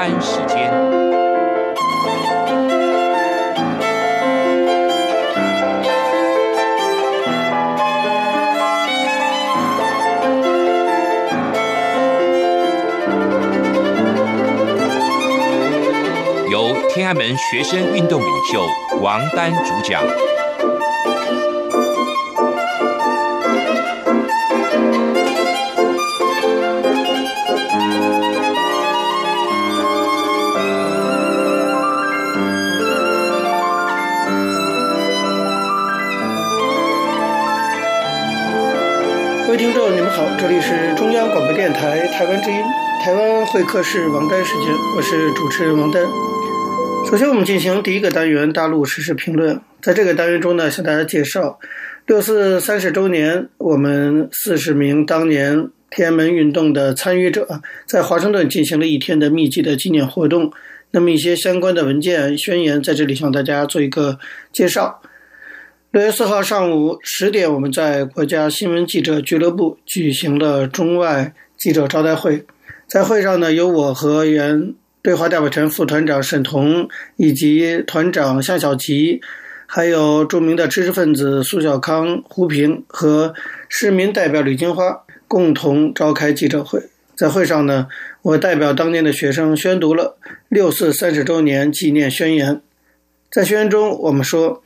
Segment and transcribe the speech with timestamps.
[0.00, 0.72] 单时间，
[16.48, 18.66] 由天安门学生运动领袖
[19.02, 20.02] 王丹主讲。
[40.40, 42.56] 这里是中央广播电台台湾之音，
[43.04, 46.02] 台湾会客室王丹时间，我是主持人王丹。
[47.10, 49.60] 首先，我们进行第一个单元大陆时事评论。
[49.82, 51.58] 在这个单元中呢，向大家介绍
[52.06, 60.50] 六四三十周年，我们四十名当年天安门运动的参与者在华盛顿进行了一天的密集的纪念活动。
[60.92, 64.18] 那么一些相关的文件宣言，在这里向大家做一个
[64.50, 65.02] 介绍。
[65.92, 72.46] 六月四号上午十点，我们在国家新闻记者俱乐部举行了中外记者招待会。
[72.86, 79.20] 在会上呢，有我和原对华代表团副团长沈彤，以及团长向小吉，
[79.66, 83.34] 还有著名的知识分子苏小康、胡平和
[83.68, 86.80] 市民代表吕金花共同召开记者会。
[87.16, 87.88] 在会上呢，
[88.22, 90.16] 我代表当年的学生宣读了
[90.48, 92.62] 六四三十周年纪念宣言。
[93.28, 94.62] 在宣言中，我们说。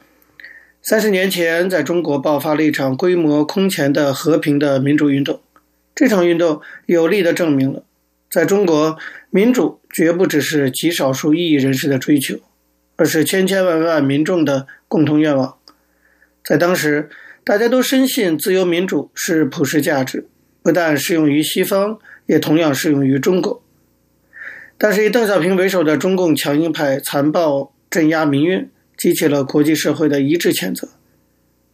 [0.87, 5.41] 三十年前，在中国爆发了一场规模空前的和平的民主运动。
[5.95, 7.85] 这场运动有力地证明了，
[8.31, 8.99] 在中国，
[9.31, 12.37] 民主绝不只是极少数异议人士的追求，
[12.97, 15.57] 而是千千万万民众的共同愿望。
[16.45, 17.09] 在当时，
[17.45, 20.29] 大家都深信自由民主是普世价值，
[20.63, 23.63] 不但适用于西方，也同样适用于中国。
[24.77, 28.69] 但是，以邓小平为首的中共强硬派残暴镇压民运。
[29.05, 30.89] 激起了国际社会的一致谴责。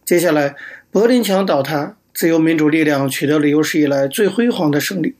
[0.03, 0.53] 接下来，
[0.91, 5.15] 柏林墙倒塌，自由民主力量取得了有史以来最辉煌的胜利。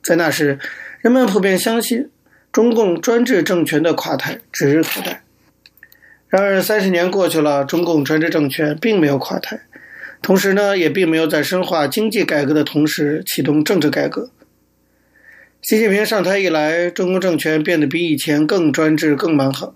[0.00, 0.60] 在那时，
[1.00, 2.08] 人们普遍相信
[2.52, 5.24] 中共专制政权的垮台指日可待。
[6.28, 9.62] 然而，三十年过去了，中共专制政权并没有垮台，
[10.22, 14.30] 同时呢，也并没有在深化经济改革的同时启动政治改革。
[15.60, 19.74] 习近平上台以来，中共政权变得比以前更专制、更蛮横。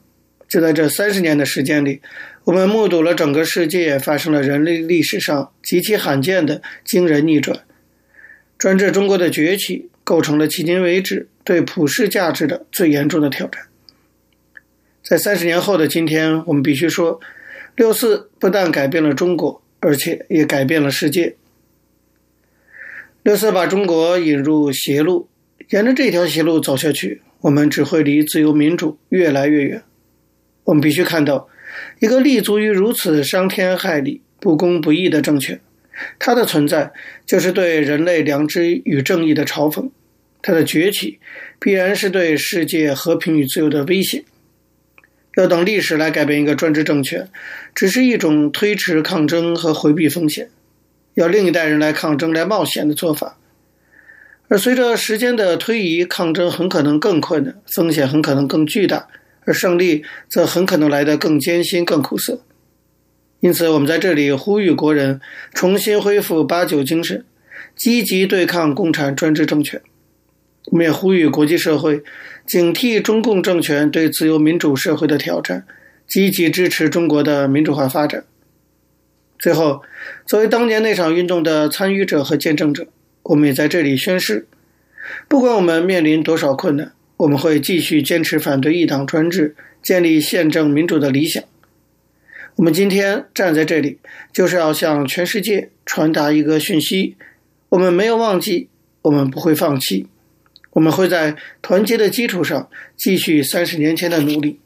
[0.48, 2.00] 就在这三十年的时间里，
[2.44, 7.60] 我们目睹了整个世界发生了人类历史上极其罕见的惊人逆转。
[8.56, 13.66] 专制中国的崛起，构成了迄今为止对普世价值的最严重的挑战。
[15.04, 17.20] 在三十年后的今天，我们必须说，
[17.76, 21.36] 六四不但改变了中国，而且也改变了世界。
[23.22, 25.28] 六四把中国引入邪路，
[25.68, 29.82] 沿着这条邪路走下去，我们只会离自由民主越来越远。
[30.68, 31.48] 我们必须看到，
[31.98, 35.58] 一个立足于如此伤天害理、不公不义的政权，
[36.18, 36.92] 它的存在
[37.24, 39.88] 就是对人类良知与正义的嘲讽；
[40.42, 41.20] 它的崛起
[41.58, 44.24] 必然是对世界和平与自由的威胁。
[45.38, 47.30] 要等历史来改变一个专制政权，
[47.74, 50.50] 只是一种推迟抗争和回避风险，
[51.14, 53.38] 要另一代人来抗争、来冒险的做法。
[54.48, 59.08] 而随着时间的推移，抗争很可能更困难，风险很可能更巨大。
[59.48, 62.42] 而胜利则很可能来得更艰辛、更苦涩。
[63.40, 65.22] 因此，我们在这里呼吁国人
[65.54, 67.24] 重新恢复八九精神，
[67.74, 69.80] 积极对抗共产专制政权。
[70.66, 72.02] 我们也呼吁国际社会
[72.46, 75.66] 警惕中共政权对自由民主社会的挑战，
[76.06, 78.24] 积极支持中国的民主化发展。
[79.38, 79.82] 最后，
[80.26, 82.86] 作为当年那场运动的参与者和见证者，
[83.22, 84.46] 我们也在这里宣誓：
[85.26, 86.92] 不管我们面临多少困难。
[87.18, 91.42] 我们会继续坚持反对一党专制，建立宪政民主的理想。
[92.54, 93.98] 我们今天站在这里，
[94.32, 97.16] 就是要向全世界传达一个讯息：
[97.70, 98.68] 我们没有忘记，
[99.02, 100.06] 我们不会放弃，
[100.70, 104.60] 我们会在团结的基础上继续三十年前的努力。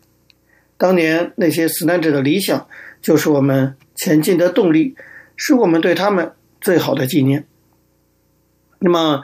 [0.76, 2.68] 当年那些死难者的理想，
[3.00, 4.94] 就是我们前进的动力，
[5.36, 7.46] 是我们对他们最好的纪念。
[8.80, 9.22] 那么。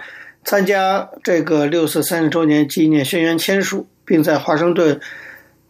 [0.49, 4.99] 参加这个六四三十周年纪念宣言签署，并在华盛顿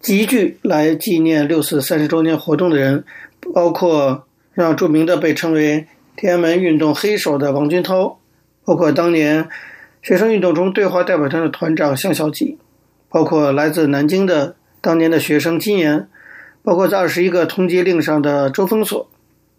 [0.01, 3.03] 集聚来纪念六四三十周年活动的人，
[3.53, 8.21] 包括让著名的被称为天安门运动黑手的王军涛，
[8.65, 9.49] 包括当年
[10.01, 12.57] 学生运动中对华代表团的团长向小吉，
[13.09, 16.07] 包括来自南京的当年的学生金岩，
[16.63, 19.11] 包括在二十一个通缉令上的周峰锁，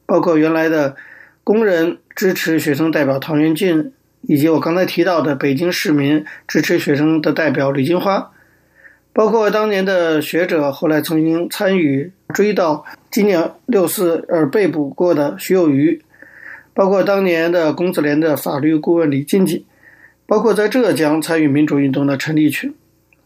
[0.06, 0.96] 包括原来的
[1.44, 3.92] 工人支持学生代表唐元俊。
[4.22, 8.32] 以及我刚才提到的北京市民支持学生的代表吕金花，
[9.14, 16.02] 包括当年的学者，后来曾经参与追悼今年六四而被捕过的徐有余，
[16.74, 19.66] 包括当年的公子联的法律顾问李金吉，
[20.26, 22.74] 包括在浙江参与民主运动的陈立群，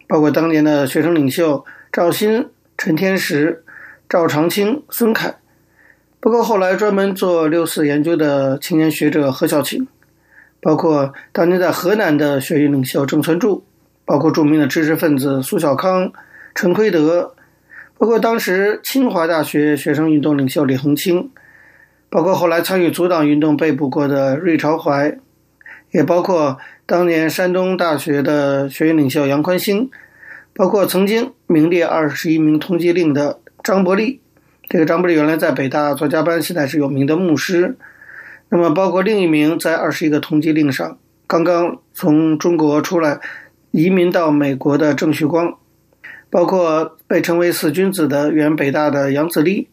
[0.07, 3.63] 包括当年的学生领袖赵鑫、陈天石、
[4.07, 5.35] 赵长青、孙凯。
[6.19, 9.85] 包括后来专门做六四研究的青年学者何小晴，
[10.63, 13.65] 包括当年在河南的学运领袖郑存柱，
[14.05, 16.13] 包括著名的知识分子苏小康、
[16.55, 17.35] 陈奎德，
[17.97, 21.29] 包括当时清华大学学生运动领袖李鸿清，
[22.09, 25.17] 包括后来参与阻挡运动被捕过的芮朝怀，
[25.91, 29.91] 也包括当年山东大学的学运领袖杨宽兴，
[30.55, 34.19] 包括曾经名列二十一名通缉令的张伯诣。
[34.69, 37.75] 这个张伯诣原来在北大做加班，现在是有名的牧师。
[38.55, 43.19] 那么，包括另一名在二十一个通缉令上刚刚从中国出来
[43.71, 45.57] 移民到美国的郑旭光，
[46.29, 49.69] 包括被称为“死君子”的原北大的杨子立，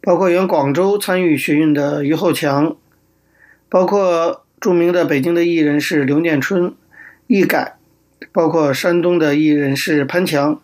[0.00, 2.74] 包括原广州参与学运的于厚强，
[3.68, 6.74] 包括著名的北京的艺人是刘念春、
[7.26, 7.74] 易改，
[8.32, 10.58] 包括山东的艺人是潘强。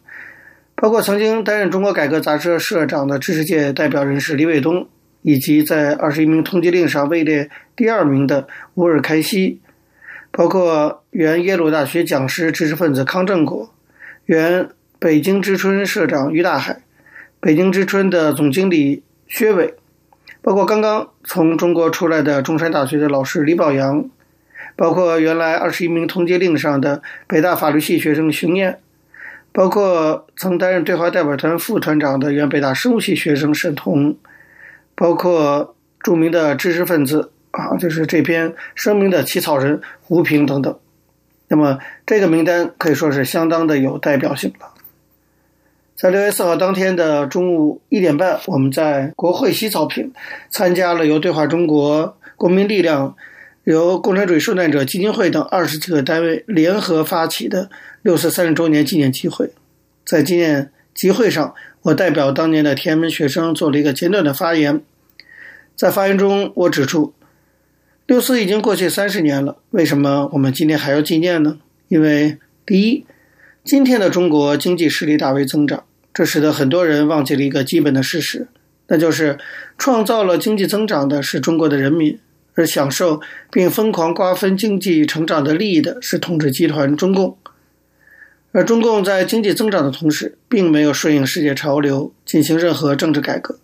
[0.75, 4.89] 包括曾经担任中国改革杂志社社长的知识界代表人士李伟东，
[5.23, 9.61] 以及在二十一名通缉令上位列第二名的乌尔开西，
[10.31, 13.73] 包括原耶鲁大学讲师、知识分子康正国，
[14.27, 16.83] 原北京之春社长于大海，
[17.41, 19.75] 北京之春的总经理薛伟，
[20.43, 24.09] 包括刚刚从中国出来的中山大学的老师李宝阳，
[24.77, 28.79] 包括原来二十一名通缉令上的北大法律系学生熊燕。
[29.55, 34.17] 包括曾担任对华代表团副团长的原北大生物系学生沈彤，
[35.03, 40.79] 包括著名的知识分子啊，就是这篇声明的起草人胡平等等。
[41.49, 44.69] 那么这个名单可以说是相当的有代表性了。
[45.97, 50.13] 在六月四号当天的中午一点半，我们在国会西草坪
[50.53, 53.17] 参加了由对话中国、国民力量、
[53.65, 57.69] 由共产主义受难者基金会等二十几个单位联合发起的。
[58.03, 59.51] 六四三十周年纪念集会，
[60.07, 61.53] 在纪念集会上，
[61.83, 64.81] 我代表当年的天安门学生做了一个简短的发言。
[65.75, 67.15] 在发言中，我指出，
[68.07, 71.59] 六四已经过去三十年了，为什么我们今天还要纪念呢？
[71.89, 73.05] 因为第一，
[73.65, 75.85] 今天的中国经济实力大为增长，
[76.15, 78.49] 这使得很多人忘记了一个基本的事实，
[78.89, 79.39] 那就是
[79.79, 82.19] 创造了经济增长的是中国的人民，
[82.55, 83.21] 而享受
[83.51, 87.37] 并疯狂瓜分经济成长的利益的是统治集团中共。
[88.53, 93.59] 而中共在经济增长的同时，并没有顺应世界潮流进行任何政治改革。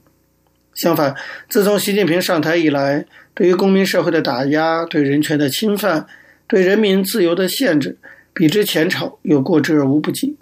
[0.79, 1.13] 相反，
[1.49, 3.05] 自从习近平上台以来，
[3.35, 6.07] 对于公民社会的打压、对人权的侵犯、
[6.47, 7.99] 对人民自由的限制，
[8.33, 10.37] 比之前朝有过之而无不及。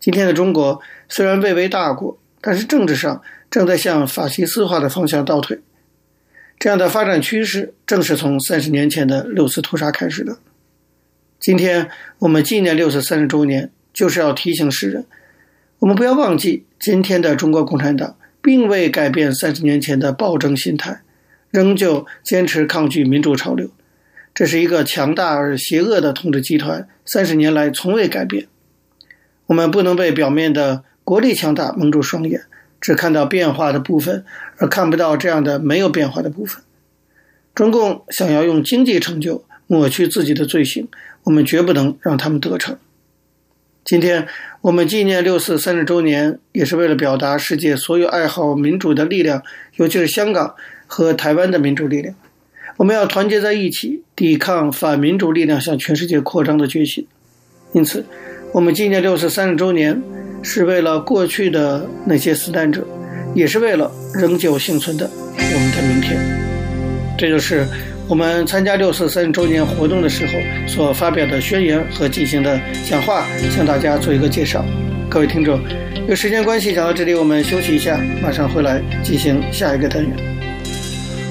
[0.00, 5.60] 今天的中国虽然蔚为大国，但是政治上正在向法西斯化的方向倒退。
[6.58, 10.38] 这样的发展趋势，正是从三十年前的六四屠杀开始的。
[11.38, 11.88] 今天
[12.18, 15.06] 我们纪念六四三十周年，就是要提醒世人，
[15.78, 21.02] 我们不要忘记，今天的中国共产党并未改变三十年前的暴政心态，
[21.50, 23.70] 仍旧坚持抗拒民主潮流。
[24.34, 28.46] 这是一个强大而邪恶的统治集团，三十年来从未改变。
[29.46, 32.42] 我们不能被表面的国力强大蒙住双眼，
[32.80, 34.24] 只看到变化的部分，
[34.58, 36.62] 而看不到这样的没有变化的部分。
[37.54, 40.88] 中共想要用经济成就抹去自己的罪行。
[41.24, 42.78] 我们绝不能让他们得逞。
[43.90, 44.28] 今天
[44.60, 49.42] 我们纪念六四三十周年，也是为了表达世界所有爱好民主的力量，
[49.74, 50.54] 尤其是香港
[50.86, 52.14] 和台湾的民主力量。
[52.76, 57.04] 我们要团结在一起，抵抗反民主力量向全世界扩张的决心。
[57.72, 58.06] 因此，
[58.52, 60.00] 我们纪念六四三十周年，
[60.40, 62.86] 是为了过去的那些死难者，
[63.34, 66.16] 也是为了仍旧幸存的我们的明天。
[67.18, 67.66] 这就是。
[68.10, 70.32] 我们参加六四三周年活动的时候
[70.66, 74.64] 所发表的宣言和进行的讲话，向大家做一个介绍。
[75.08, 75.60] 各位听众，
[75.94, 80.12] 因为时间关系讲到这里，我们休息一下，马上回来进行下一个单元。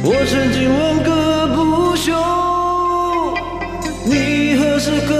[0.01, 2.13] 我曾经问个不休，
[4.05, 5.19] 你何时跟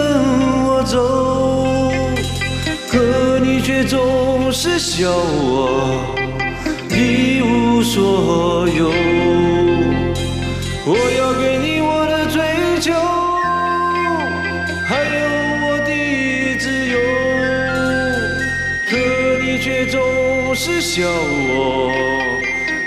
[0.64, 1.92] 我走？
[2.90, 6.06] 可你却总是笑我
[6.90, 8.90] 一无所有。
[10.92, 12.42] 我要给你我的追
[12.82, 12.92] 求，
[14.88, 15.22] 还有
[15.62, 15.94] 我的
[16.58, 16.98] 自由，
[18.90, 18.98] 可
[19.44, 20.02] 你却总
[20.56, 21.92] 是笑我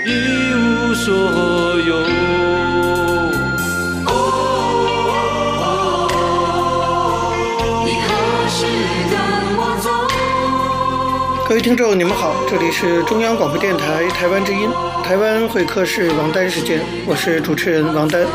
[0.05, 0.09] 一
[0.53, 1.13] 无所
[1.79, 2.03] 有。
[7.85, 8.11] 你何
[8.49, 8.67] 时
[9.09, 9.15] 跟
[9.55, 9.87] 我走？
[11.47, 14.69] 各位听众，你们好，这里是中央广播电台台湾之音，
[15.03, 18.25] 台湾会客室王丹时间，我是主持人王丹。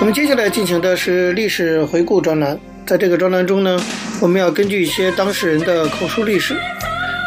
[0.00, 3.78] 我们接下来进行的是历史回顾专栏，在这个专栏中呢，
[4.18, 6.56] 我们要根据一些当事人的口述历史，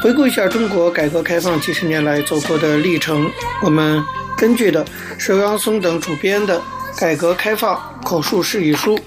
[0.01, 3.29] 回顾一下中国改革开放几十年来走过的历程。
[3.62, 4.03] 我们
[4.36, 4.84] 根据的
[5.19, 6.60] 是欧阳松等主编的
[7.00, 9.00] 《改革开放口述史》一书。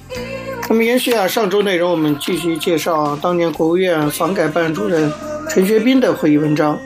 [0.68, 5.12] 那么延续啊，上周内容，我们继续介绍，当年国务院房改办主任。
[5.50, 6.78] 陈学斌的会议文章，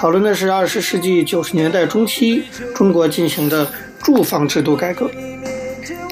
[0.00, 2.42] 讨论的是二十世纪九十年代中期
[2.74, 3.70] 中国进行的
[4.02, 5.10] 住房制度改革。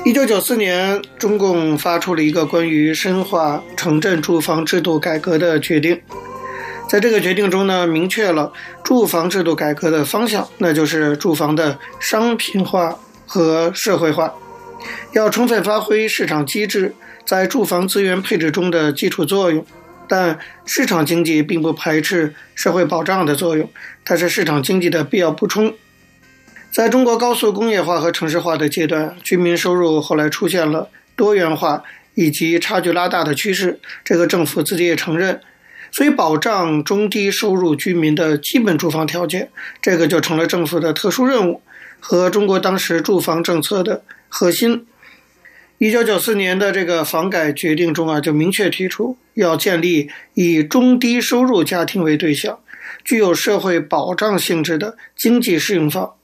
[0.04, 5.99] 一九九四年，中共发出了一个关于深化城镇住房制度改革的决定，
[6.87, 8.52] 在这个决定中呢，明确了
[8.85, 12.95] 住房制度改革的方向，那就是住房的商品化
[13.26, 14.35] 和社会化，
[15.14, 19.64] 要充分发挥市场机制在住房资源配置中的基础作用。
[20.08, 23.70] 但市场经济并不排斥社会保障的作用，
[24.04, 25.74] 它是市场经济的必要补充。
[26.70, 31.82] 在中国高速工业化和城市化的阶段，居民收入后来出现了多元化
[32.14, 35.40] 以及差距拉大的趋势，这个政府自己也承认。
[35.90, 39.50] 所以，保障中低收入居民的基本住房条件，
[39.80, 41.62] 这个就成了政府的特殊任务
[41.98, 44.84] 和中国当时住房政策的核心。
[45.78, 52.58] 一九九四年的这个房改决定中啊，就明确提出要建立以中低收入家庭为对象、
[53.04, 56.14] 具有社会保障性质的经济适用房，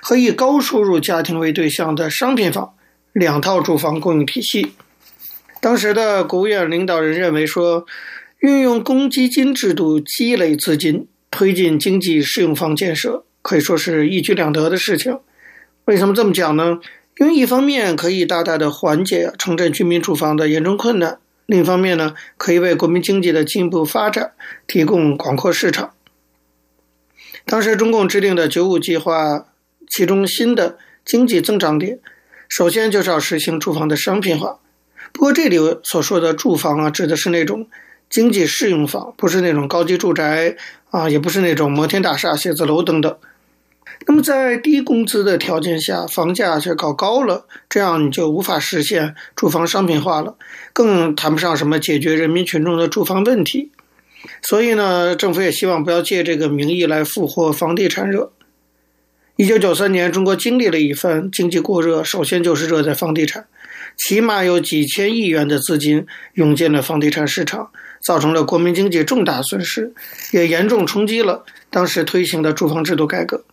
[0.00, 2.74] 和以高收入家庭为对象的商品房
[3.12, 4.72] 两套住房供应体系。
[5.60, 7.84] 当时的国务院领导人认为说，
[8.38, 15.18] 运用公积金制度积累资金，推进经济适用房建设，可以说是一举两得的事情。
[15.86, 16.78] 为什么这么讲呢？
[17.18, 24.32] 因为一方面可以大大的缓解城镇居民住房的严重困难，另一方面呢，可以为国民经济的进一步发展
[24.66, 25.92] 提供广阔市场。
[27.44, 29.46] 当时中共制定的“九五”计划，
[29.88, 31.98] 其中新的经济增长点，
[32.48, 34.60] 首先就是要实行住房的商品化。
[35.12, 37.68] 不过这里所说的住房啊，指的是那种
[38.08, 40.56] 经济适用房，不是那种高级住宅
[40.90, 43.16] 啊，也不是那种摩天大厦、写字楼等等。
[44.06, 50.36] 那么，在低工资的条件下，房价却搞高了，这样你就无法实现住房商品化了，
[50.72, 53.70] 更谈不上什么解决人民群众的住房问题。
[54.42, 58.32] 所以呢，政府也希望不要借这个名义来复活房地产热。
[59.36, 63.46] 一九九三年，中国经历了一番经济过热，首先就是热在房地产，
[63.96, 67.70] 起码有几千亿元的资金涌进了房地产市场，
[68.04, 69.92] 造成了国民经济重大损失，
[70.32, 73.44] 也严重冲击了当时推行的住房制度改革。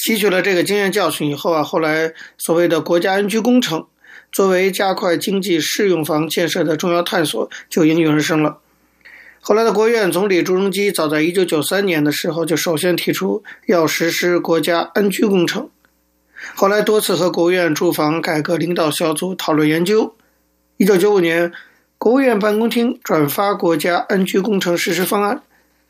[0.00, 3.84] 吸取了这个经验教训以后啊，后来所谓的国家安居工程，
[4.30, 8.58] 作为加快经济适用房建设的重要探索，就应运而生了。
[9.40, 15.68] 后来的国务院总理朱镕基早在1993年的时候就首先提出要实施国家安居工程，
[16.54, 20.14] 后来多次和国务院住房改革领导小组讨论研究。
[20.78, 21.52] 1995年，
[21.98, 25.42] 国务院办公厅转发国家安居工程实施方案，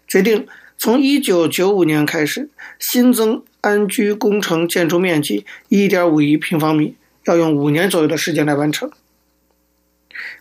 [0.06, 0.46] 决定
[0.78, 2.48] 从1995年开始
[2.78, 3.42] 新增。
[3.68, 8.90] 安居工程建筑面积一点五亿平方米，要用五年左右的时间来完成。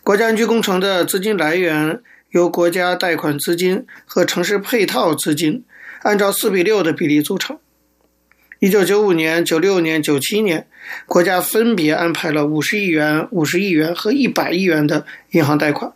[0.02, 5.64] 国家安居工程的资金来源由国家贷款资金和城市配套资金
[6.02, 7.58] 按照四比六的比例组成。
[8.60, 10.66] 一九九五年、九六年、九七年，
[11.06, 15.92] 国家分别安排了五十亿元、五十亿元和一百亿元的银行贷款。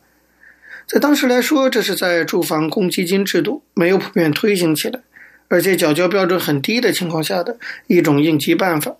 [0.86, 5.00] 在当时来说，这是在住房公积金制度没有普遍推行起来。
[5.48, 8.96] 而且缴交标准很低的情况下的一种应急办法。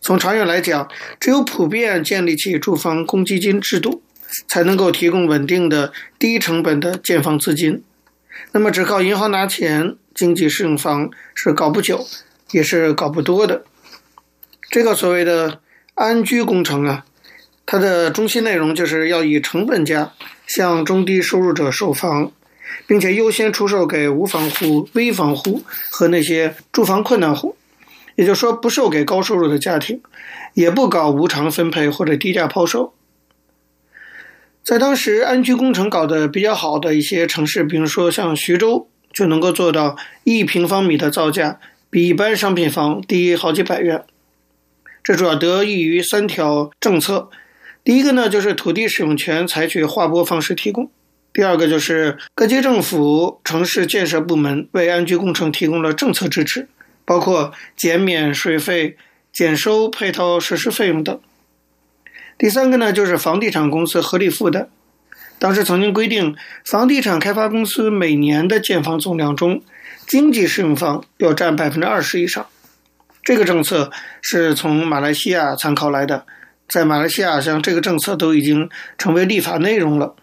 [0.00, 4.02] 从长远来讲，只有普遍建立起住房公积金制度，
[4.46, 7.82] 才能够提供稳定的低成本的建房资金。
[8.52, 12.06] 那么，只靠银行拿钱，经济适用房是搞不久，
[12.50, 13.64] 也是搞不多的。
[14.70, 15.60] 这个所谓的
[15.94, 17.06] 安居工程啊，
[17.64, 20.12] 它的中心内容就是要以成本价
[20.46, 22.32] 向中低收入者售房。
[22.86, 27.56] 并且优先出售给无房户、危房户和那些住房困难户，
[28.16, 30.00] 也就是说，不售给高收入的家庭，
[30.54, 32.94] 也不搞无偿分配或者低价抛售。
[34.62, 44.04] 在当时安居工程搞得比较好的一些城市，比如说像徐州，就能够做到一平方米的造价比一般商品房低好几百元。
[45.02, 47.28] 这主要得益于三条政策：
[47.84, 50.90] 第一个呢，就是土地使用权采取划拨方式提供。
[51.34, 56.68] 第二个就是各级政府、城市建设部门为安居工程提供了政策支持，
[57.04, 58.96] 包括减免税费、
[59.32, 61.20] 减收配套设施费用等。
[62.38, 64.68] 第三个呢，就是房地产公司合理负担。
[65.40, 69.60] 当时曾经规定，房地产开发公司每年的建房总量中，
[70.06, 72.46] 经济适用房要占百分之二十以上。
[73.24, 73.90] 这个政策
[74.22, 76.24] 是从马来西亚参考来的，
[76.68, 80.14] 在马来西亚，像这个政策都已经成为立法内容了。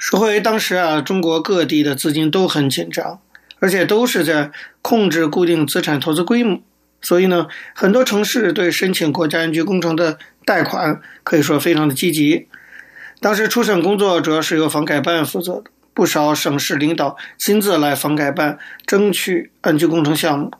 [0.00, 3.20] 说回当时啊，中国各地的资金都很紧张，
[3.58, 6.58] 而且都是在控制固定资产投资规模，
[7.02, 12.48] 所以呢，很多城市对申请国家安居工程的贷款可以说非常的积极。
[13.20, 20.50] 当时初审工作主要是由房改办负责的，不少省市领导亲自来房改办争取安居工程项目。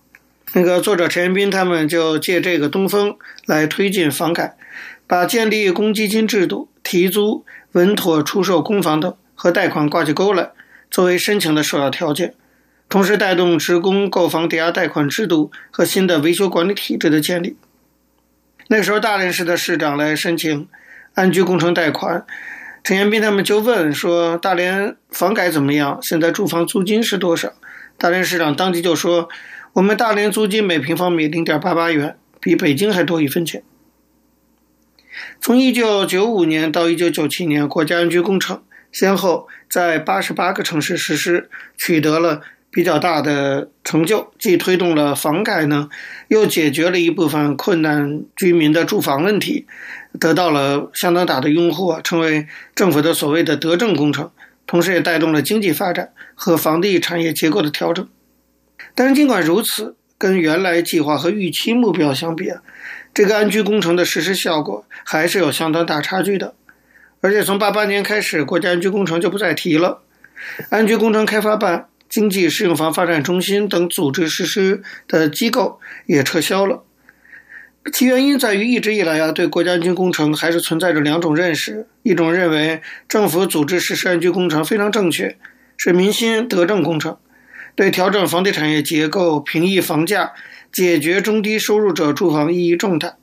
[0.53, 3.17] 那个作者陈彦斌他们就借这个东风
[3.47, 4.55] 来推进房改，
[5.07, 9.17] 把建立公积金制度、提租、稳妥出售公房等。
[9.43, 10.51] 和贷款挂起钩来，
[10.91, 12.35] 作为申请的首要条件，
[12.91, 17.57] 同时带动职工购房抵押贷款制度和新的维修管理体制的建立。
[18.69, 20.69] 那时候，大连市的市长来申请
[21.15, 22.27] 安居工程贷款，
[22.85, 25.99] 陈彦斌他们就问说：“大连房改怎么样？
[26.03, 27.51] 现在住房租金是多少？”
[27.97, 29.31] 大连市长当即就说
[29.73, 33.63] ：“我们大连租金每平方米零点八八元，比北京还多一分钱。”
[35.41, 38.61] 从一九九五年到一九九七年，国家安居工程。
[38.93, 45.89] 先后在八十八个城市实施，取得了比较大的成就，既推动了房改呢，
[46.29, 49.67] 又解决了一部分困难居民的住房问题，
[50.19, 54.31] 得到了相当大的拥护啊，成为政府的所谓的德政工程，
[54.67, 58.09] 同时也带动了经济发展和房地产业结构的调整。
[58.95, 62.63] 但是尽管如此，跟原来计划和预期目标相比啊，
[63.15, 66.55] 这个安居工程的实施效果还是有相当大差距的。
[67.21, 70.03] 而且从八八年开始，国家安居工程就不再提了，
[70.71, 76.83] 安居工程开发办、经济适用房发展中心等组织实施的机构也撤销了。
[77.93, 85.37] 其原因在于一直以来啊，对国家安居工程还是存在着两种认识：一种认为政府组织实施安居工程非常正确，
[85.77, 87.19] 是民心德政工程，
[87.75, 90.33] 对调整房地产业结构、平抑房价、
[90.73, 93.17] 解决中低收入者住房意义重大；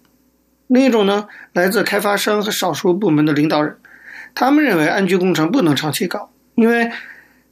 [0.67, 3.77] 另一种呢，来自开发商和少数部门的领导人。
[4.39, 6.91] 他们认为安居工程不能长期搞，因为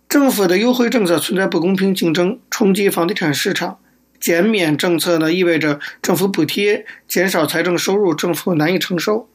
[0.08, 3.80] 政府的优惠政策存在不公平竞争，冲击房地产市场；
[4.20, 9.28] 减免政策呢，意味着政府补贴减少财政收入，政府难以承受。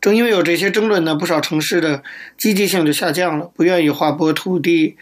[0.00, 2.02] 正因为有这些争论呢，不少城市的
[2.36, 4.96] 积极性就下降了，不愿意划拨土地。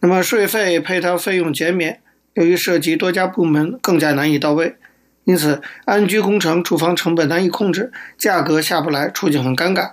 [0.00, 2.00] 那么税费配套费用减免，
[2.34, 4.76] 由于涉及多家部门，更加难以到位。
[5.24, 9.92] 因此，安居工程住房成本难以控制，价格下不来，处境很尴尬。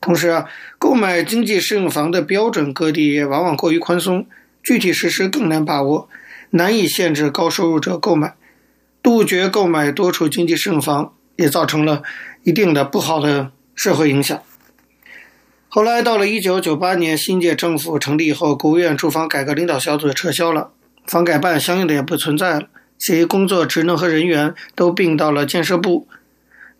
[0.00, 4.26] 同时啊，购买经济适用房的标准，各地也往往过于宽松，
[4.62, 6.08] 具体实施更难把握，
[6.50, 8.34] 难以限制高收入者购买，
[9.02, 12.02] 杜绝购买多处经济适用房，也造成了
[12.44, 14.40] 一定的不好的社会影响。
[15.68, 20.70] 后来到了一九九八年，新届政府成立以后，国务院住房改革领导小组撤销了，
[21.06, 26.08] 房改办相应的也不存在了，其工作职能和人员都并到了建设部。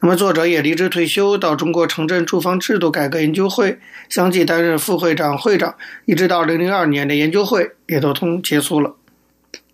[0.00, 8.94] 那么，作者也离职退休，到中国城镇住房制度改革研究会相继担任副会长、会长，一直到二零零二年的研究会也都通结束了。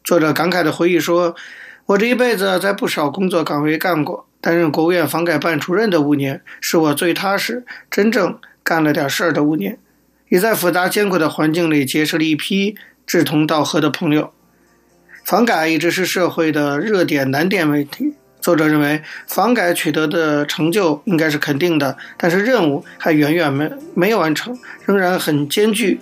[0.03, 1.37] 作者感慨地回忆说
[1.85, 9.79] ：“我这一辈子在不少工作岗位干过，担任国务院房改办主任的五年，是我最踏实、真正干了点事儿的五年，
[10.31, 14.33] 也在复杂艰苦的环境里结识了一批志同道合的朋友。
[15.23, 25.99] 房改一直是社会的热点难点问题。”作者认为，房改取得的成就应该是肯定的，但是任务还远远没没有完成，仍然很艰巨。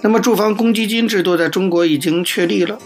[0.00, 2.76] 那么，住房公积金制度在中国已经确立了，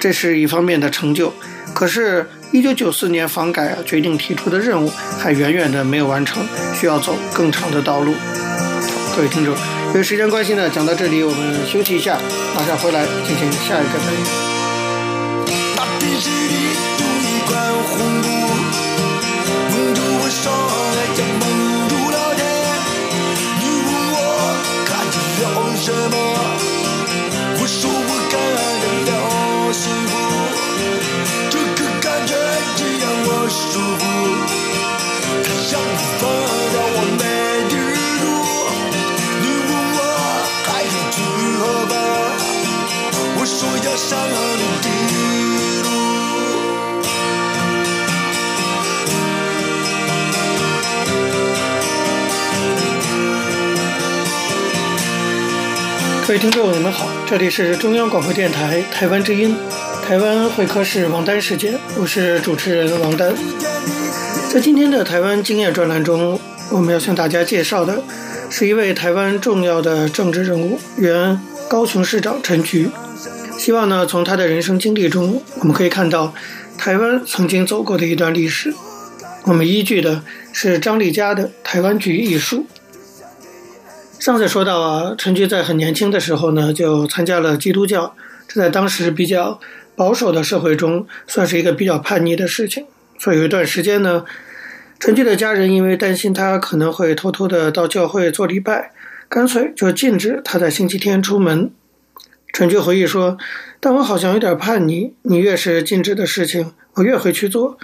[0.00, 1.32] 这是一方面的成就。
[1.72, 8.12] 可是，一九九四年房改啊决定提出的任务还远远的没有完成，需要走更长的道路。
[9.14, 9.54] 各位听众，
[9.94, 12.18] 由于时间关系呢，讲到这里我们休息一下，
[12.56, 14.20] 马上回来进行下一个单元。
[20.42, 21.42] 说了也蒙
[21.88, 22.40] 住了天，
[23.60, 24.16] 你问我
[24.84, 26.14] 看见了什么？
[27.60, 28.34] 我说我感
[28.82, 29.12] 觉到
[29.72, 30.12] 幸福，
[31.48, 32.30] 这个感觉
[32.74, 33.62] 只让我舒
[34.00, 34.02] 服。
[35.44, 35.72] 太阳
[36.18, 36.20] 放
[36.72, 37.22] 到我没
[37.68, 37.72] 地
[56.24, 59.56] 各位听众，你们好，这里是中央广播电台台湾之音，
[60.06, 63.34] 台湾会客室王丹时间，我是主持人王丹。
[64.48, 66.38] 在今天的台湾经验专栏中，
[66.70, 68.04] 我们要向大家介绍的
[68.48, 72.88] 是一位台湾重要的政治人物，原高雄市长陈菊。
[73.58, 76.32] 希望呢，从他的人生经历中，我们可以看到
[76.78, 78.72] 台湾曾经走过的一段历史。
[79.42, 82.64] 我们依据的是张丽佳的《台湾局》一书。
[84.22, 88.14] 上次说到啊，陈菊在很年轻的时候呢，就参加了基督教，
[88.46, 89.58] 这在当时比较
[89.96, 92.86] 保守的社会中，算是一个比较叛逆的事情。
[93.18, 94.24] 所以有一段时间呢，
[95.00, 98.92] 陈菊的家人因为担心他可能会偷偷的到教会做礼拜，
[99.28, 101.72] 干脆就禁止他在星期天出门。
[102.52, 103.36] 陈菊回忆说
[103.82, 107.76] ：“但我好像有点叛逆，你越是禁止的事情，我越会去做，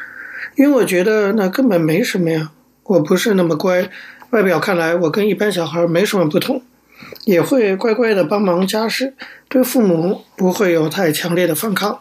[0.54, 2.52] 因为我觉得那根本没什么呀。
[2.84, 3.90] 我不是那么乖。”
[4.30, 6.62] 外表看来，我跟一般小孩没什么不同，
[7.24, 9.14] 也会乖乖的帮忙家事，
[9.48, 11.98] 对父母不会有太强烈的反抗，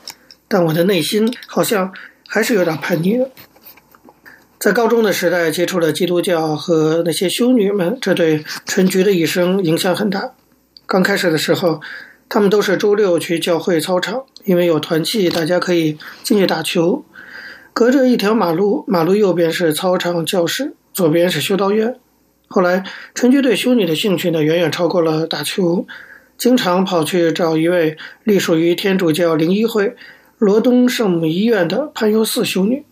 [0.47, 1.93] 但我的内心好像
[2.27, 3.29] 还是有点叛逆的。
[4.59, 10.31] 在高中的时代接触了基督教和那些修女们，这对陈菊的一生影响很大。
[10.85, 11.79] 刚开始的时候，
[12.27, 17.05] 他们都是周六去教会操场，因为有团契，大家可以进去打球。
[17.71, 21.95] 隔着一条马路，马路右边是操场教室，左边是修道院。
[22.47, 22.83] 后来，
[23.13, 25.85] 陈菊对修女的兴趣呢，远远超过了打球，
[26.37, 29.95] 经常跑去找一位隶属于天主教灵医会
[30.37, 32.85] 罗东圣母医院的潘优四修女。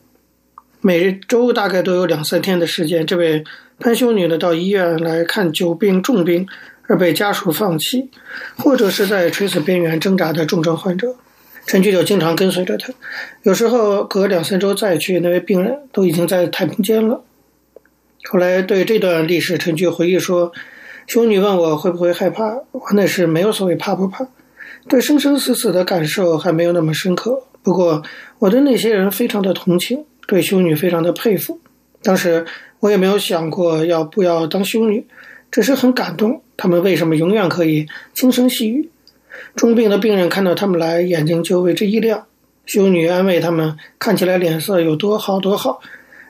[0.82, 3.44] 每周大概都有两三天的时间，这位
[3.80, 6.46] 潘修女呢，到医院来看久病重病
[6.88, 8.10] 而被家属放弃，
[8.58, 11.16] 或者是在垂死边缘挣扎的重症患者，
[11.66, 12.94] 陈菊就经常跟随着她。
[13.44, 17.24] 有时候隔两三周再去，那位病人都已经在太平间了。
[18.28, 20.52] 后来对这段历史，陈菊回忆说
[21.06, 24.28] ：“修女问我会不会害怕，我那时没有所谓怕不怕，
[24.90, 27.44] 对生生死死的感受还没有那么深刻。
[27.62, 28.02] 不过
[28.40, 31.60] 我对那些人非常的同情，对修女非常的佩服。
[32.02, 32.46] 当时
[32.80, 35.06] 我也没有想过要不要当修女，
[35.52, 38.90] 只是很感动，他们为什么永远可以轻声细语？
[39.56, 42.26] 重病的病人看到他们来，眼睛就为之一亮。
[42.66, 45.80] 修女安慰他们，看起来脸色有多好多好。”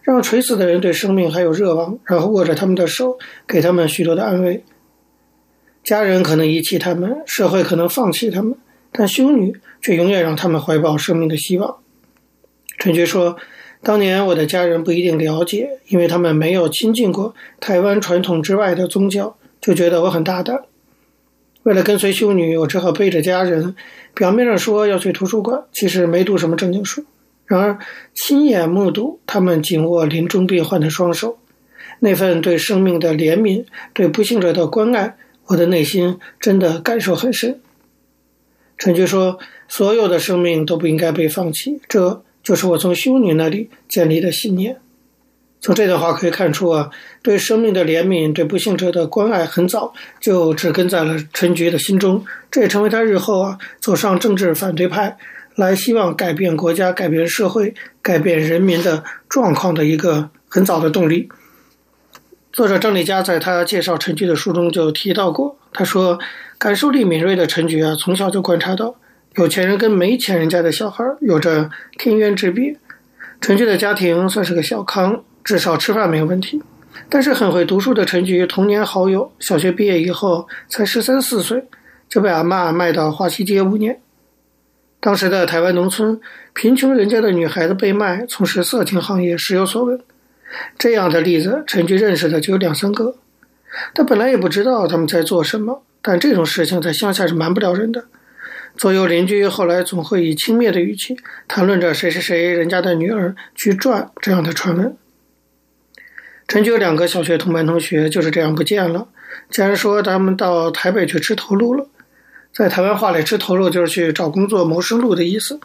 [0.05, 4.63] 让垂死的人对生命还有热望，然后握着他们的手，给他们许多的安慰。
[5.83, 8.55] 家人可能遗弃他们，社会可能放弃他们，
[8.91, 11.77] 但修女却永远让他们怀抱生命的希望。
[12.77, 13.35] 陈菊说
[13.81, 20.65] ：“当年我的家人不一定了解，因为他们没有亲近过台湾传统之外的宗教，就觉得我很大胆。
[21.63, 23.75] 为了跟随修女，我只好背着家人，
[24.13, 27.03] 表面上说要去图书馆，其实没读什么正经书。”
[27.45, 27.77] 然而，
[28.13, 31.37] 亲眼目睹他们紧握临终病患的双手，
[31.99, 37.59] 那份对生命的怜悯、对不幸者的关爱，我的内心真的感受很深。
[38.77, 39.37] 陈菊说
[39.69, 44.77] ：“所有的生命都不应该被放弃，这就是我从修女那里建立的信念。”
[45.61, 46.89] 从这段话可以看出啊，
[47.23, 55.17] 对生命的怜悯、对不幸者的关爱，很早就植根在了陈菊的心中，这也成为他日后啊走上政治反对派。
[55.55, 61.29] 来希望改变国家、改变社会、改变人民的状况的一个很早的动力。
[62.51, 66.19] 作者张丽佳在他介绍陈菊的书中就提到过，他说
[66.57, 68.95] ：“感受力敏锐的陈菊啊，从小就观察到
[69.35, 72.77] 有钱人跟没钱人家的小孩有着天渊之别。
[73.41, 76.61] 陈菊的家庭算是个小康，至少吃饭没有问题。
[77.09, 81.65] 但是很会读书的陈菊，童年好友小学毕业以后才十三四岁，
[82.07, 83.99] 就被阿嬷卖到华西街五年。”
[85.05, 86.19] 当时的台湾农村，
[86.55, 90.01] 贫穷人家的女孩子被卖，从事色情行业，时有所闻。
[90.79, 93.15] 这样的例子，陈菊认识的就有两三个。
[93.93, 98.05] 他本来也不知道他们在做什么，但这种事情在乡下是瞒不了人的。
[98.77, 101.15] 左右邻居后来总会以轻蔑的语气
[101.47, 104.97] 谈论着谁谁谁人家的女儿去赚这样的传闻。
[106.47, 109.07] 陈菊有两个小学同班同学就是这样不见了，
[109.51, 111.85] 家人说他们到台北去吃头路了。
[112.55, 115.59] 在台湾话里，吃头肉就是去找工作谋生路的意思。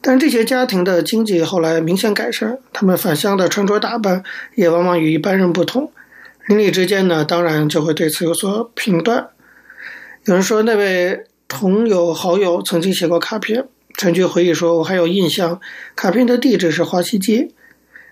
[0.00, 4.22] 但这些家庭的经济后来明显改善，他们返乡的穿着打扮
[4.54, 5.90] 也往往与一般人不同。
[6.46, 9.30] 邻里之间呢，当然就会对此有所评断。
[10.26, 13.66] 有人说，那位同友好友曾经写过卡片。
[13.96, 15.60] 陈菊回忆说：“我还有印象，
[15.96, 17.48] 卡片的地址是华西街。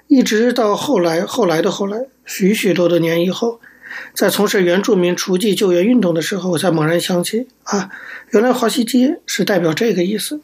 [0.09, 3.61] 一直到后来，后来的后来，许许多多年以后。”
[4.15, 7.91] 在从事原住民雏妓救援运动的时候，我才猛然想起啊，
[8.31, 10.41] 原来华西街是代表这个意思。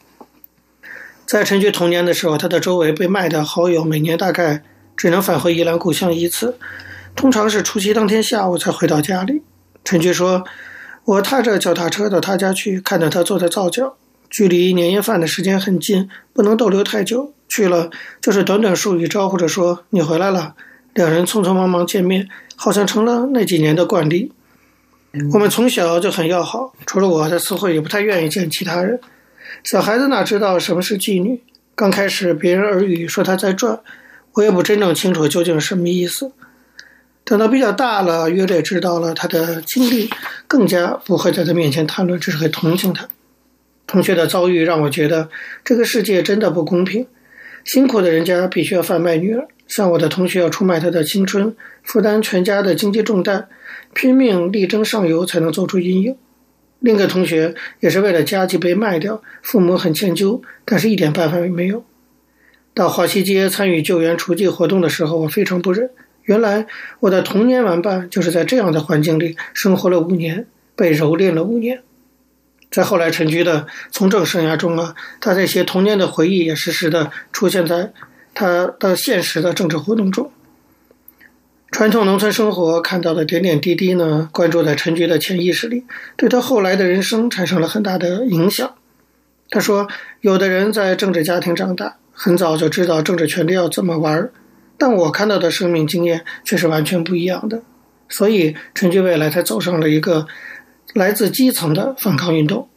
[1.25, 4.63] 在陈菊童年的时候，他的周围被卖的好友每年大概
[4.95, 6.57] 只能返回宜兰故乡一次，
[7.15, 9.41] 通常是除夕当天下午才回到家里。
[9.83, 10.43] 陈菊说
[11.05, 13.95] ：“我踏着脚踏车到他家去，看到他坐在皂角，
[14.29, 17.33] 距离年夜饭的时间很近，不能逗留太久。
[17.47, 17.89] 去了
[18.19, 20.55] 就是短短数语招呼着说：‘你回来了。’
[20.93, 24.31] 两人匆匆忙忙见面。”好像成了那几年的惯例。
[25.33, 29.01] 我们从小就很要好，除了我，他似乎也不太愿意见其他人。
[29.63, 31.41] 小孩子哪知道什么是妓女？
[31.75, 33.81] 刚开始别人耳语说他在转，
[34.33, 36.31] 我也不真正清楚究竟是什么意思。
[37.25, 40.09] 等到比较大了，约略知道了他的经历，
[40.47, 43.07] 更加不会在他面前谈论，只是很同情他。
[43.87, 45.29] 同学的遭遇让我觉得
[45.65, 47.07] 这个世界真的不公平。
[47.65, 53.47] 辛苦的人家必须要贩卖女儿，像我的同学要出卖他的青春，负担全家的经济重担，
[53.95, 56.15] 拼命力争上游才能走出阴影。
[56.77, 61.83] 另一个同学也是为了家计被卖掉，父母很歉疚，但是一点办法也没有。
[62.75, 65.89] 到华西街参与救援雏妓活动的时候，我非常不忍。
[66.25, 66.67] 原来
[66.99, 71.81] 我的童年玩伴就是在这样的环境里生活了五年，被蹂躏了五年。
[72.69, 77.91] 在后来陈菊的从政生涯中啊，他这些童年的回忆也时时的出现在
[78.33, 80.31] 他的现实的政治活动中。
[81.71, 88.73] 传统农村生活看到的点点滴滴呢，关注在陈菊的潜意识里，对他后来的人生产生了很大的影响。
[89.49, 89.87] 他说，
[90.21, 94.31] 有的人在政治家庭长大，很早就知道政治权力要怎么玩儿，
[94.77, 97.61] 但我看到的生命经验却是完全不一样的。
[98.09, 100.27] 所以陈菊未来才走上了一个。
[100.93, 102.69] 来自基层的反抗运动，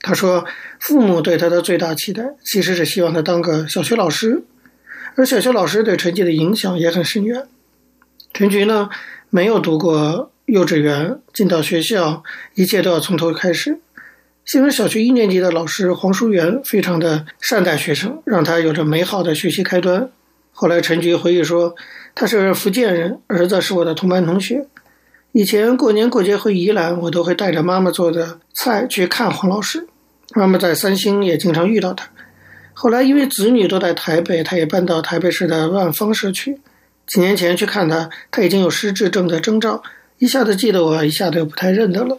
[0.00, 0.46] 他说，
[0.78, 4.44] 父母对他的最大期待其实是希望他当个小学老师，
[5.16, 7.46] 而小学老师对陈菊的影响也很深远。
[8.32, 8.88] 陈菊呢，
[9.28, 12.22] 没有读过幼稚园，进到学校，
[12.54, 13.80] 一切都要从头开始。
[14.44, 20.10] 新闻小学一年级的老师黄淑媛非常的善待学生，让他有着美好的学习开端。
[20.52, 21.74] 后来陈菊回忆说，
[22.14, 24.66] 他是福建人，儿子是我的同班同学。
[25.32, 29.86] 以前过年过节回宜兰，我都会带着妈妈做的菜去看黄老师。
[30.34, 32.08] 妈妈在三星也经常遇到他。
[32.82, 36.58] 后来因为子女都在台北，他也搬到台北市的万芳社区。
[37.06, 39.82] 几年前去看他，他已经有失智症的征兆，
[40.16, 42.18] 一下子记得我，一下子又不太认得了。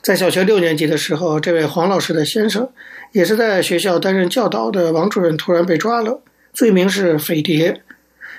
[0.00, 2.70] 在小学六年级的时候，这位黄老师的先生，
[3.12, 6.22] 也是在学校担任教导的王主任，突然被抓了，
[6.54, 7.82] 罪名是匪谍。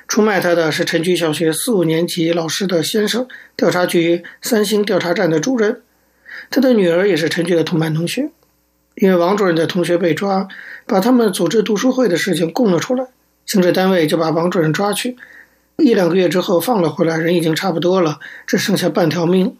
[0.07, 5.83] 出卖他的是陈菊小学四五年级老师的先生，调查局三星调查站的主任。
[6.49, 8.31] 他的女儿也是陈菊的同班同学。
[8.95, 10.47] 因为王主任的同学被抓，
[10.85, 13.05] 把他们组织读书会的事情供了出来，
[13.45, 15.17] 行政单位就把王主任抓去。
[15.77, 19.55] 一两个月之后放了回来，人已经差不多了，只剩下半条命。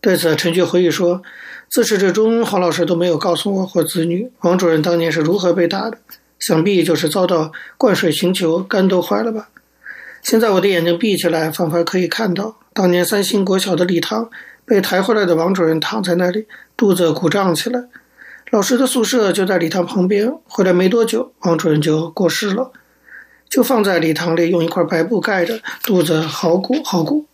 [0.00, 1.22] 对此，陈菊回忆说
[1.68, 5.98] ：“自始至终，黄老师都没有告诉我或子女，王主任当年是如何被打的。”
[6.38, 9.48] 想必就是遭到灌水刑求，肝都坏了吧？
[10.22, 14.30] 现在我的眼睛闭起来，仿佛可以看到当年三星国小的礼堂，
[14.64, 17.84] 被抬回来的王主任躺在那里，肚子鼓胀起来。
[18.50, 22.72] 老师的宿舍就在礼堂旁边，回来没多久，王主任就过世了，
[23.48, 27.26] 就放在礼堂里，用一块白布盖着，肚子好鼓好鼓。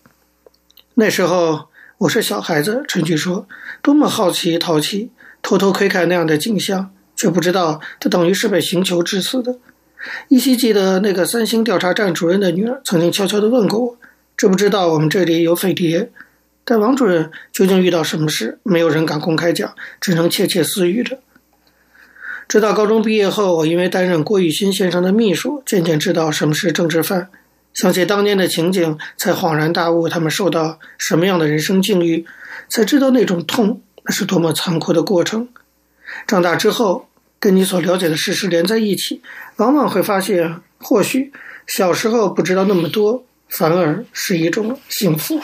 [0.94, 3.46] 那时候我是小孩子，陈菊说，
[3.80, 6.90] 多么好奇淘气，偷偷窥看那样的景象。
[7.16, 9.56] 却不知道，他等于是被刑求致死的。
[10.28, 13.96] 依稀记得那个三星调查站主任的女儿曾经悄悄地问过我
[14.36, 16.10] ：“知不知道我们这里有匪谍？”
[16.64, 21.18] 但王主任究竟遇到什么事，没有人敢公开讲，只能窃窃私语着。
[22.48, 27.30] 直到高中毕业后，我因为担任郭雨新先生的秘书，渐渐知道什么是政治犯。
[27.72, 32.24] 想起当年的情景，才恍然大悟，他们受到什么样的人生境遇，
[32.68, 35.48] 才知道那种痛，那是多么残酷的过程。
[36.26, 37.08] 长大之后，
[37.40, 39.20] 跟你所了解的事实连在一起，
[39.56, 41.32] 往往会发现，或许
[41.66, 45.40] 小时候不知道那么多，反而是一种幸福。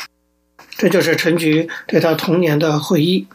[0.80, 3.26] 这就是陈菊对他童年的回忆。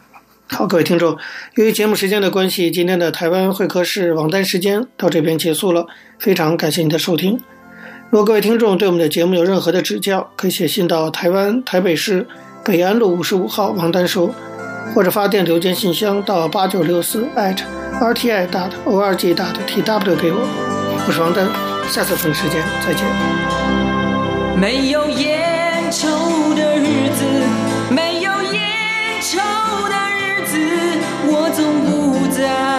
[0.47, 1.15] 好，各位听众，
[1.53, 5.85] 由于节目时间的关系，今天的台湾会客室王丹时间到这边结束了。
[6.17, 7.39] 非常感谢您的收听。
[8.09, 12.25] 如果各位听众对我们的节目有任何的指教，可以写信到台湾台北市
[12.63, 14.33] 北安路五十五号王丹收。
[14.95, 20.47] 或者发电邮件信箱到八九六四 @rti dot org dot tw 给我，
[21.07, 21.47] 我是王丹，
[21.91, 23.05] 下次同一时间再见。
[24.59, 26.07] 没有烟抽
[32.45, 32.74] 不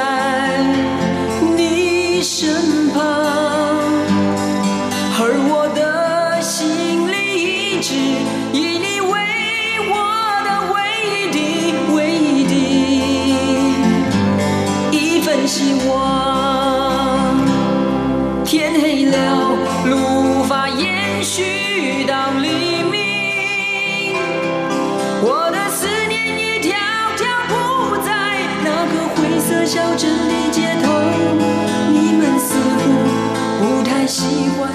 [34.16, 34.72] 习惯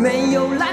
[0.00, 0.69] 没有来。